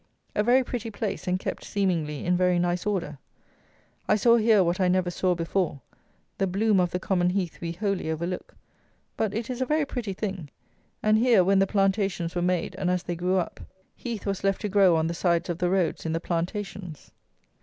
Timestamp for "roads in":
15.69-16.13